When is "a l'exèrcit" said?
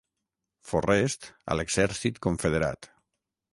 1.55-2.19